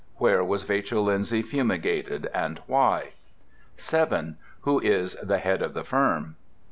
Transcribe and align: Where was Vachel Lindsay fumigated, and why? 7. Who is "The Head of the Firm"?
Where 0.15 0.43
was 0.43 0.63
Vachel 0.63 1.03
Lindsay 1.03 1.43
fumigated, 1.43 2.27
and 2.33 2.59
why? 2.65 3.11
7. 3.77 4.35
Who 4.61 4.79
is 4.79 5.15
"The 5.21 5.37
Head 5.37 5.61
of 5.61 5.75
the 5.75 5.83
Firm"? 5.83 6.37